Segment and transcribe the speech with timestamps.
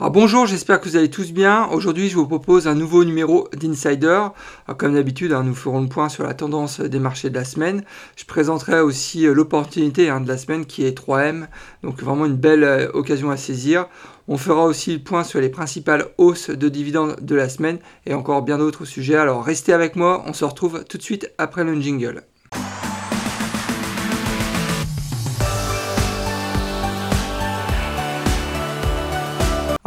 [0.00, 1.68] Alors bonjour, j'espère que vous allez tous bien.
[1.68, 4.26] Aujourd'hui, je vous propose un nouveau numéro d'Insider.
[4.76, 7.84] Comme d'habitude, hein, nous ferons le point sur la tendance des marchés de la semaine.
[8.16, 11.46] Je présenterai aussi euh, l'opportunité hein, de la semaine qui est 3M,
[11.84, 13.86] donc vraiment une belle euh, occasion à saisir.
[14.26, 18.14] On fera aussi le point sur les principales hausses de dividendes de la semaine et
[18.14, 19.14] encore bien d'autres sujets.
[19.14, 22.24] Alors restez avec moi, on se retrouve tout de suite après le jingle.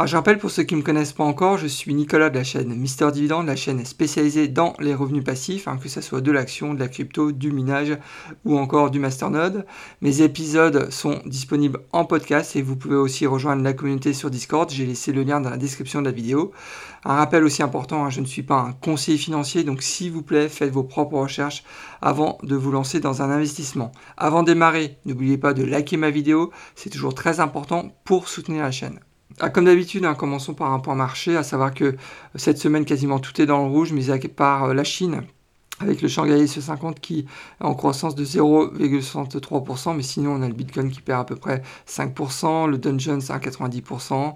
[0.00, 2.36] Alors, je rappelle pour ceux qui ne me connaissent pas encore, je suis Nicolas de
[2.36, 6.20] la chaîne Mister Dividend, la chaîne spécialisée dans les revenus passifs, hein, que ce soit
[6.20, 7.98] de l'action, de la crypto, du minage
[8.44, 9.66] ou encore du masternode.
[10.00, 14.70] Mes épisodes sont disponibles en podcast et vous pouvez aussi rejoindre la communauté sur Discord.
[14.70, 16.52] J'ai laissé le lien dans la description de la vidéo.
[17.04, 20.22] Un rappel aussi important, hein, je ne suis pas un conseiller financier, donc s'il vous
[20.22, 21.64] plaît, faites vos propres recherches
[22.02, 23.90] avant de vous lancer dans un investissement.
[24.16, 28.62] Avant de démarrer, n'oubliez pas de liker ma vidéo, c'est toujours très important pour soutenir
[28.62, 29.00] la chaîne.
[29.40, 31.96] Ah, comme d'habitude, hein, commençons par un point marché, à savoir que
[32.34, 35.22] cette semaine, quasiment tout est dans le rouge, mis à part euh, la Chine,
[35.80, 37.24] avec le Shanghai S50 qui est
[37.60, 41.62] en croissance de 0,63%, mais sinon on a le Bitcoin qui perd à peu près
[41.86, 44.30] 5%, le Jones à 90%, euh,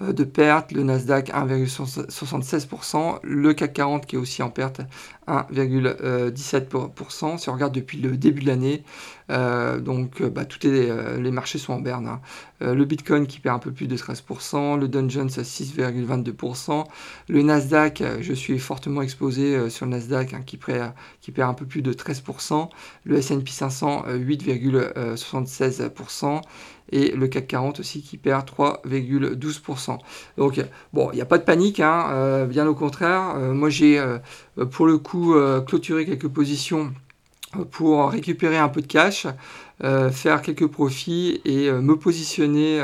[0.00, 4.80] de perte, le Nasdaq 1,76%, le CAC 40 qui est aussi en perte
[5.26, 7.38] 1,17%.
[7.38, 8.84] Si on regarde depuis le début de l'année,
[9.30, 12.06] euh, donc euh, bah, tout est, les marchés sont en berne.
[12.06, 12.20] Hein.
[12.60, 16.84] le Bitcoin qui perd un peu plus de 13%, le Dow Jones à 6,22%,
[17.28, 21.54] le Nasdaq, je suis fortement exposé sur le Nasdaq hein, qui, perd, qui perd un
[21.54, 22.68] peu plus de 13%,
[23.04, 26.40] le S&P 500 8,76%
[26.90, 29.98] et le CAC 40 aussi qui perd 3,12%.
[30.36, 30.60] Donc
[30.92, 33.34] bon, il n'y a pas de panique, hein, euh, bien au contraire.
[33.36, 34.18] Euh, moi j'ai euh,
[34.70, 35.34] pour le coup
[35.66, 36.92] clôturé quelques positions
[37.70, 39.26] pour récupérer un peu de cash,
[39.80, 42.82] faire quelques profits et me positionner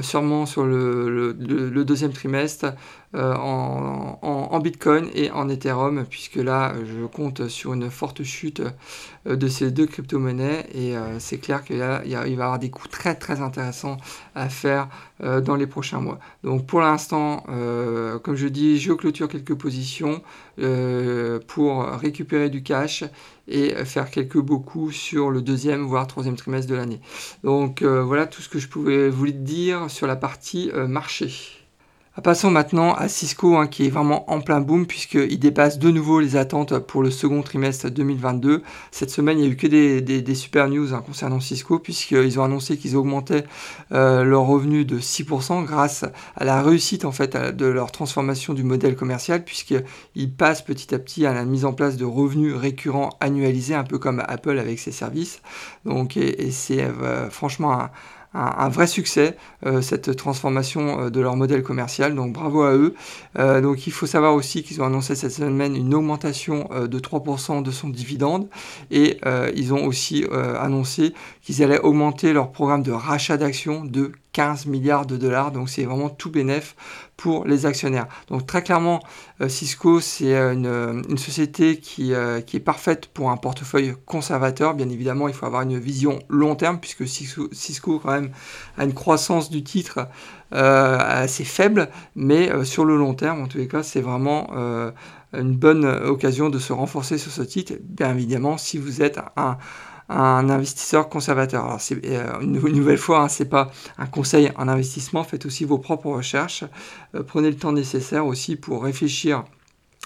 [0.00, 2.74] sûrement sur le, deuxième trimestre
[3.14, 8.62] en, Bitcoin et en Ethereum, puisque là, je compte sur une forte chute
[9.26, 13.40] de ces deux crypto-monnaies et c'est clair qu'il va y avoir des coûts très très
[13.40, 13.98] intéressants
[14.34, 14.88] à faire
[15.20, 16.18] dans les prochains mois.
[16.44, 17.44] Donc pour l'instant,
[18.22, 20.22] comme je dis, je clôture quelques positions
[21.46, 23.04] pour récupérer du cash
[23.48, 27.00] et faire quelques beaux coups sur le deuxième voire troisième trimestre de l'année.
[27.42, 31.63] Donc voilà tout ce que je pouvais vous dire sur la partie euh, marché.
[32.22, 36.20] Passons maintenant à Cisco hein, qui est vraiment en plein boom puisqu'il dépasse de nouveau
[36.20, 38.62] les attentes pour le second trimestre 2022.
[38.92, 42.44] Cette semaine, il n'y a eu que des, super news hein, concernant Cisco puisqu'ils ont
[42.44, 43.44] annoncé qu'ils augmentaient
[43.90, 46.04] euh, leurs revenus de 6% grâce
[46.36, 51.00] à la réussite en fait de leur transformation du modèle commercial puisqu'ils passent petit à
[51.00, 54.78] petit à la mise en place de revenus récurrents annualisés un peu comme Apple avec
[54.78, 55.42] ses services.
[55.84, 57.90] Donc et, c'est euh, franchement
[58.34, 62.14] un, vrai succès, euh, cette transformation euh, de leur modèle commercial.
[62.14, 62.94] Donc bravo à eux.
[63.38, 67.62] Euh, donc il faut savoir aussi qu'ils ont annoncé cette semaine une augmentation de 3%
[67.62, 68.48] de son dividende
[68.90, 69.18] et
[69.54, 70.24] ils ont aussi
[70.60, 75.52] annoncé qu'ils allaient augmenter leur programme de rachat d'actions de 15 milliards de dollars.
[75.52, 76.76] Donc c'est vraiment tout bénéf
[77.16, 78.06] pour les actionnaires.
[78.28, 79.00] Donc très clairement,
[79.40, 82.12] euh, Cisco, c'est euh, euh, une, société qui,
[82.46, 84.74] qui, est parfaite pour un portefeuille conservateur.
[84.74, 88.30] Bien évidemment, il faut avoir une vision long terme puisque Cisco, Cisco quand même
[88.76, 90.08] a une croissance du titre
[90.50, 94.46] assez faible, mais sur le long terme, en tous les cas, c'est vraiment
[95.32, 97.72] une bonne occasion de se renforcer sur ce titre.
[97.82, 99.56] Bien évidemment, si vous êtes un un
[100.08, 101.64] investisseur conservateur.
[101.64, 105.46] Alors, c'est, euh, une, nouvelle fois, hein, ce n'est pas un conseil en investissement, faites
[105.46, 106.64] aussi vos propres recherches,
[107.14, 109.44] euh, prenez le temps nécessaire aussi pour réfléchir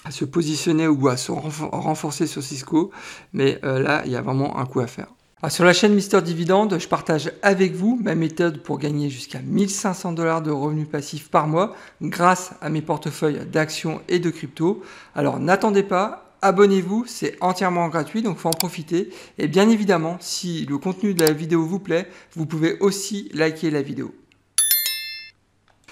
[0.05, 2.91] à se positionner ou à se renforcer sur Cisco,
[3.33, 5.07] mais euh, là, il y a vraiment un coup à faire.
[5.49, 10.13] sur la chaîne Mister Dividende, je partage avec vous ma méthode pour gagner jusqu'à 1500
[10.13, 14.81] dollars de revenus passifs par mois grâce à mes portefeuilles d'actions et de crypto.
[15.15, 19.09] Alors n'attendez pas, abonnez-vous, c'est entièrement gratuit, donc faut en profiter.
[19.37, 23.71] Et bien évidemment, si le contenu de la vidéo vous plaît, vous pouvez aussi liker
[23.71, 24.13] la vidéo.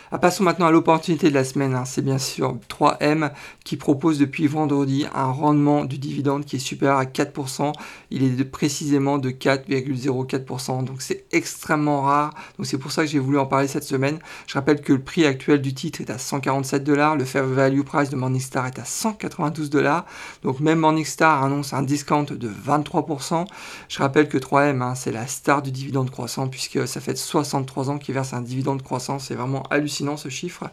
[0.10, 1.76] Ah, passons maintenant à l'opportunité de la semaine.
[1.76, 1.84] Hein.
[1.84, 3.32] C'est bien sûr 3M
[3.66, 7.74] qui propose depuis vendredi un rendement du dividende qui est supérieur à 4%.
[8.12, 10.86] Il est précisément de 4,04%.
[10.86, 12.34] Donc c'est extrêmement rare.
[12.58, 14.20] Donc c'est pour ça que j'ai voulu en parler cette semaine.
[14.48, 17.18] Je rappelle que le prix actuel du titre est à 147 dollars.
[17.18, 20.06] Le fair value price de Morningstar est à 192 dollars.
[20.42, 23.46] Donc même Morningstar annonce un discount de 23%.
[23.90, 27.90] Je rappelle que 3M, hein, c'est la star du dividende croissant puisque ça fait 63
[27.90, 29.20] ans qu'il verse un dividende croissant.
[29.20, 30.66] C'est vraiment hallucinant ce chiffre.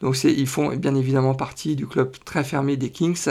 [0.00, 3.28] Donc ils font bien évidemment partie du club très fermé des Kings.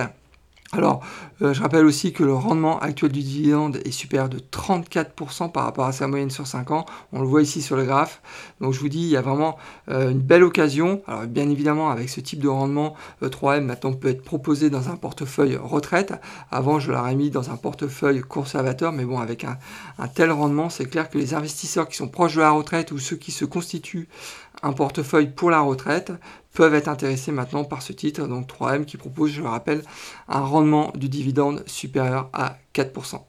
[0.76, 1.02] Alors,
[1.44, 5.66] euh, je rappelle aussi que le rendement actuel du dividende est supérieur de 34% par
[5.66, 6.86] rapport à sa moyenne sur 5 ans.
[7.12, 8.24] On le voit ici sur le graphe.
[8.60, 9.56] Donc, je vous dis, il y a vraiment
[9.90, 11.04] euh, une belle occasion.
[11.06, 14.90] Alors, bien évidemment, avec ce type de rendement, 3M euh, maintenant peut être proposé dans
[14.90, 16.16] un portefeuille retraite.
[16.50, 20.86] Avant, je l'aurais mis dans un portefeuille conservateur, mais bon, avec un tel rendement, c'est
[20.86, 24.08] clair que les investisseurs qui sont proches de la retraite ou ceux qui se constituent
[24.64, 26.12] un portefeuille pour la retraite
[26.54, 29.84] peuvent être intéressés maintenant par ce titre, donc 3M qui propose, je le rappelle,
[30.28, 33.20] un rendement du dividende supérieur à 4%.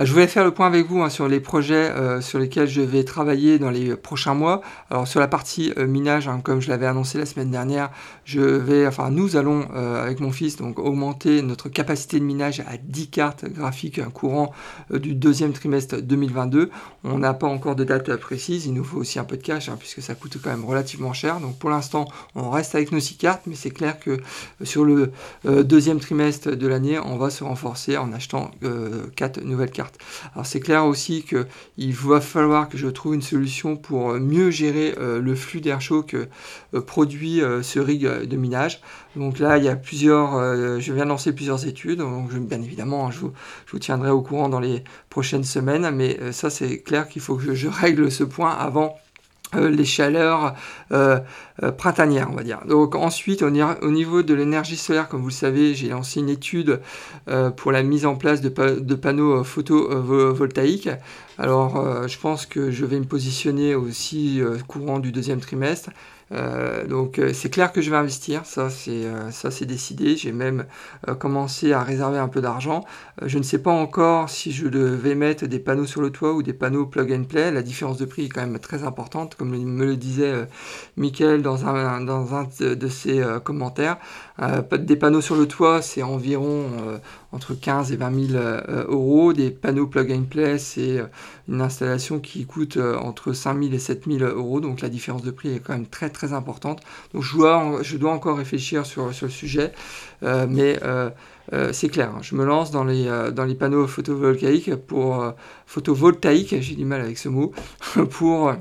[0.00, 2.68] Euh, je voulais faire le point avec vous hein, sur les projets euh, sur lesquels
[2.68, 4.62] je vais travailler dans les prochains mois.
[4.90, 7.90] Alors sur la partie euh, minage, hein, comme je l'avais annoncé la semaine dernière,
[8.24, 12.76] je vais, enfin nous allons avec mon fils donc augmenter notre capacité de minage à
[12.82, 14.52] 10 cartes graphiques courant
[14.90, 16.70] du deuxième trimestre 2022.
[17.04, 19.68] On n'a pas encore de date précise, il nous faut aussi un peu de cash
[19.68, 21.40] hein, puisque ça coûte quand même relativement cher.
[21.40, 24.18] Donc pour l'instant, on reste avec nos 6 cartes, mais c'est clair que
[24.62, 25.12] sur le
[25.44, 28.50] deuxième trimestre de l'année, on va se renforcer en achetant
[29.16, 29.89] 4 nouvelles cartes.
[30.34, 34.94] Alors c'est clair aussi qu'il va falloir que je trouve une solution pour mieux gérer
[34.98, 36.28] euh, le flux d'air chaud que
[36.74, 38.80] euh, produit euh, ce rig de minage.
[39.16, 40.38] Donc là, il y a plusieurs,
[40.78, 42.00] je viens de lancer plusieurs études,
[42.42, 47.08] bien évidemment, je vous, tiendrai au courant dans les prochaines semaines, mais ça c'est clair
[47.08, 49.09] qu'il faut que je règle ce point avant euh,
[49.58, 50.54] les chaleurs
[50.92, 51.18] euh,
[51.62, 52.60] euh, printanières, on va dire.
[52.66, 56.80] Donc ensuite, au, niveau de l'énergie solaire, comme vous le savez, j'ai lancé une étude
[57.56, 60.90] pour la mise en place de, de panneaux photovoltaïques.
[61.38, 65.90] Alors, je pense que je vais me positionner aussi courant du deuxième trimestre.
[66.32, 69.30] Euh, donc euh, c'est clair que je vais investir, ça c'est euh,
[69.62, 70.16] décidé.
[70.16, 70.64] J'ai même
[71.18, 72.84] commencé à réserver un peu d'argent.
[73.22, 76.42] je ne sais pas encore si je devais mettre des panneaux sur le toit ou
[76.42, 77.50] des panneaux plug and play.
[77.50, 80.46] La différence de prix est quand même très importante, comme me le disait
[80.96, 82.00] Michael dans un
[82.60, 83.98] de ses commentaires.
[84.78, 86.66] des panneaux sur le toit, c'est environ
[87.32, 88.42] entre 15 et 20 000
[88.88, 89.32] euros.
[89.32, 90.98] Des panneaux plug and play, c'est
[91.48, 94.60] une installation qui coûte entre 5 000 et 7 000 euros.
[94.60, 96.80] Donc la différence de prix est quand même très très importante.
[97.14, 99.72] Donc je dois, je dois encore réfléchir sur, sur le sujet,
[100.22, 101.10] euh, mais euh,
[101.52, 102.20] euh, c'est clair, hein.
[102.22, 105.34] je me lance dans les, dans les panneaux photovoltaïques pour
[105.66, 107.52] photovoltaïque, j'ai du mal avec ce mot,
[108.10, 108.52] pour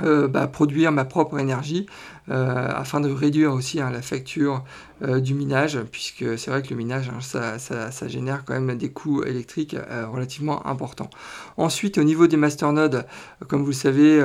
[0.00, 1.86] bah, produire ma propre énergie
[2.28, 4.62] afin de réduire aussi hein, la facture
[5.02, 8.90] du minage, puisque c'est vrai que le minage, hein, ça, ça, génère quand même des
[8.90, 9.76] coûts électriques
[10.12, 11.10] relativement importants.
[11.56, 13.06] Ensuite, au niveau des masternodes,
[13.48, 14.22] comme vous le savez,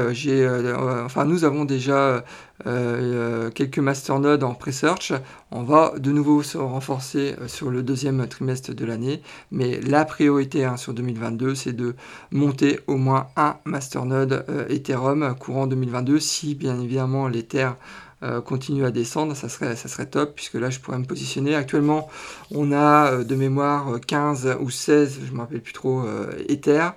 [1.06, 2.24] enfin, nous avons déjà
[2.68, 5.12] euh, quelques masternodes en pre-search.
[5.52, 9.22] On va de nouveau se renforcer euh, sur le deuxième trimestre de l'année,
[9.52, 11.96] mais la priorité hein, sur 2022, c'est de
[12.32, 17.72] monter au moins un masternode euh, Ethereum courant 2022, si bien évidemment l'Ether
[18.24, 21.54] euh, continue à descendre, ça serait, ça top, puisque là je pourrais me positionner.
[21.54, 22.10] Actuellement,
[22.50, 26.32] on a euh, de mémoire 15 ou 16, je ne me rappelle plus trop, euh,
[26.48, 26.90] Ether.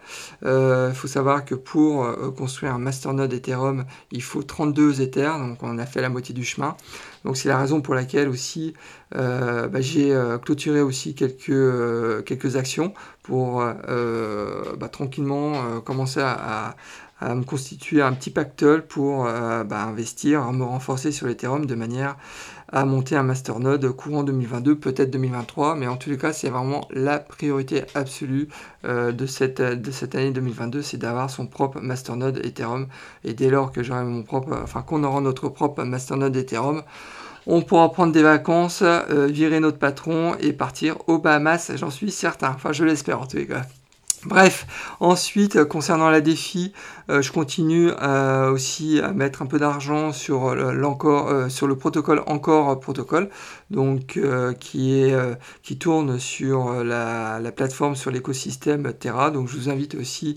[0.42, 2.06] Il faut savoir que pour
[2.36, 6.44] construire un masternode Ethereum, il faut 32 Ether, donc on a fait la moitié du
[6.44, 6.76] chemin.
[7.24, 8.74] Donc c'est la raison pour laquelle aussi
[9.12, 12.92] bah, j'ai clôturé aussi quelques, quelques actions
[13.22, 20.64] pour bah, tranquillement commencer à me constituer un petit pactole pour euh, bah, investir, me
[20.64, 22.16] renforcer sur l'Ethereum de manière
[22.70, 26.86] à monter un masternode courant 2022, peut-être 2023, mais en tous les cas, c'est vraiment
[26.90, 28.48] la priorité absolue
[28.84, 32.88] euh, de, cette, année 2022, c'est d'avoir son propre masternode Ethereum.
[33.24, 36.82] Et dès lors que j'aurai mon propre, enfin qu'on aura notre propre masternode Ethereum,
[37.46, 42.10] on pourra prendre des vacances, euh, virer notre patron et partir aux Bahamas, j'en suis
[42.10, 42.50] certain.
[42.50, 43.62] Enfin, je l'espère en tous les cas.
[44.24, 44.66] Bref,
[44.98, 46.72] ensuite, euh, concernant la défi,
[47.08, 53.30] euh, je continue euh, aussi à mettre un peu d'argent sur, le protocole Encore Protocole,
[53.70, 54.18] donc
[54.58, 59.30] qui, tourne sur la, plateforme, sur l'écosystème Terra.
[59.30, 60.36] Donc je vous invite aussi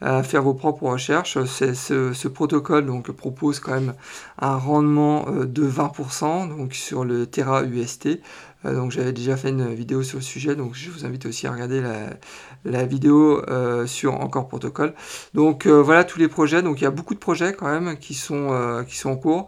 [0.00, 1.42] à faire vos propres recherches.
[1.44, 3.94] Ce, protocole propose quand même
[4.38, 8.20] un rendement de 20% donc, sur le Terra UST.
[8.64, 11.46] Euh, donc j'avais déjà fait une vidéo sur le sujet, donc je vous invite aussi
[11.46, 11.82] à regarder
[12.64, 14.94] la, vidéo euh, sur Encore Protocole.
[15.34, 17.96] Donc euh, voilà tous les projets, donc il y a beaucoup de projets quand même
[17.98, 19.46] qui sont, qui sont en cours.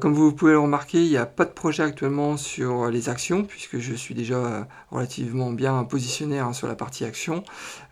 [0.00, 3.44] comme vous pouvez le remarquer, il n'y a pas de projet actuellement sur les actions,
[3.44, 7.44] puisque je suis déjà relativement bien positionné hein, sur la partie action.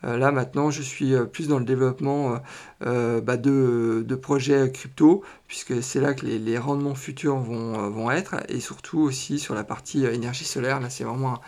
[0.02, 2.40] là maintenant je suis plus dans le développement
[2.80, 8.37] bah, de, de, projets crypto, puisque c'est là que les, rendements futurs vont, vont, être,
[8.49, 10.80] et surtout aussi sur la partie énergie solaire.
[10.80, 11.40] Là, c'est vraiment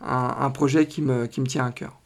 [0.00, 1.98] un, projet qui me, qui me, tient à cœur.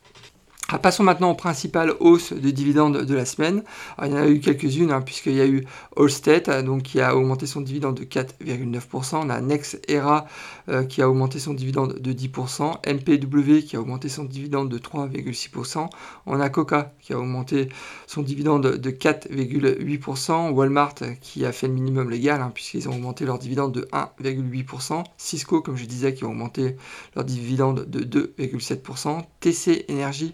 [0.73, 3.65] Ah, passons maintenant aux principales hausses de dividendes de la semaine.
[4.01, 5.65] il y en a eu quelques-unes, hein, puisqu'il y a eu
[5.97, 9.17] Allstate, euh, donc, qui a augmenté son dividende de 4,9%.
[9.17, 10.27] On a NextEra
[10.69, 12.87] euh, qui a augmenté son dividende de 10%.
[12.87, 15.91] MPW qui a augmenté son dividende de 3,6%.
[16.27, 17.69] On a Coca qui a augmenté
[18.07, 20.53] son dividende de 4,8%.
[20.53, 25.03] Walmart qui a fait le minimum légal, hein, puisqu'ils ont augmenté leur dividende de 1,8%.
[25.17, 26.77] Cisco, comme je disais, qui a augmenté
[27.17, 29.25] leur dividende de 2,7%.
[29.41, 30.33] TC Energy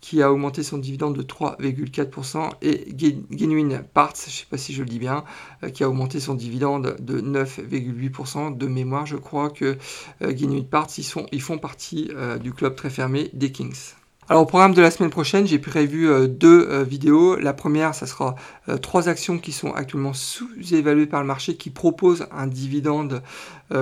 [0.00, 2.94] qui a augmenté son dividende de 3,4%, et
[3.30, 5.24] Genuine Parts, je ne sais pas si je le dis bien,
[5.62, 8.56] euh, qui a augmenté son dividende de 9,8%.
[8.56, 9.76] De mémoire, je crois que
[10.22, 13.94] euh, Genuine Parts, ils, ils font partie euh, du club très fermé des Kings.
[14.30, 17.34] Alors au programme de la semaine prochaine, j'ai prévu euh, deux euh, vidéos.
[17.34, 18.36] La première, ça sera
[18.68, 23.22] euh, trois actions qui sont actuellement sous-évaluées par le marché, qui proposent un dividende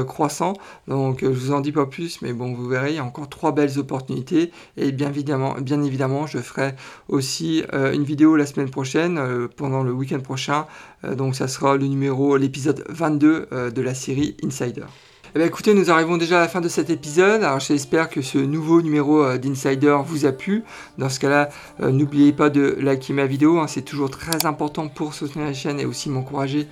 [0.06, 0.52] croissant.
[0.86, 3.28] Donc je vous en dis pas plus, mais bon, vous verrez, il y a encore
[3.28, 4.52] trois belles opportunités.
[4.76, 6.74] Et bien évidemment, bien évidemment je ferai
[7.08, 10.66] aussi une vidéo la semaine prochaine, pendant le week-end prochain.
[11.16, 14.84] donc ça sera le numéro, l'épisode 22 de la série Insider.
[15.34, 17.42] Eh bien, écoutez, nous arrivons déjà à la fin de cet épisode.
[17.42, 20.64] Alors j'espère que ce nouveau numéro euh, d'Insider vous a plu.
[20.96, 21.50] Dans ce cas-là,
[21.82, 23.58] euh, n'oubliez pas de liker ma vidéo.
[23.58, 23.66] Hein.
[23.66, 26.66] c'est toujours très important pour soutenir la chaîne et aussi m'encourager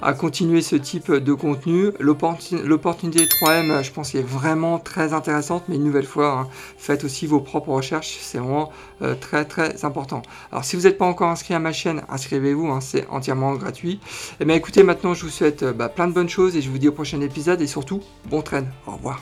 [0.00, 1.90] à continuer ce type de contenu.
[2.00, 5.64] L'opportunité 3M, je pense, est vraiment très intéressante.
[5.68, 6.48] Mais une nouvelle fois, hein,
[6.78, 8.16] faites aussi vos propres recherches.
[8.22, 8.72] C'est vraiment
[9.02, 10.22] euh, très très important.
[10.50, 12.68] Alors si vous n'êtes pas encore inscrit à ma chaîne, inscrivez-vous.
[12.68, 12.80] Hein.
[12.80, 14.00] c'est entièrement gratuit.
[14.40, 16.78] Eh bien écoutez, maintenant je vous souhaite bah, plein de bonnes choses et je vous
[16.78, 18.64] dis au prochain épisode et surtout bon train.
[18.86, 19.20] Au revoir.